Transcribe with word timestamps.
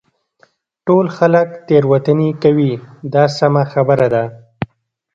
ټول 0.85 1.05
خلک 1.17 1.47
تېروتنې 1.67 2.29
کوي 2.43 2.71
دا 3.13 3.23
سمه 3.37 3.63
خبره 3.73 4.07
ده. 4.13 4.23